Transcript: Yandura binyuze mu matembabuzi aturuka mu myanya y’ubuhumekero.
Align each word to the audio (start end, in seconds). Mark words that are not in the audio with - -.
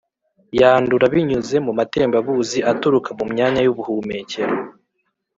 Yandura 0.59 1.05
binyuze 1.13 1.55
mu 1.65 1.71
matembabuzi 1.79 2.59
aturuka 2.71 3.09
mu 3.19 3.25
myanya 3.31 3.61
y’ubuhumekero. 3.65 4.53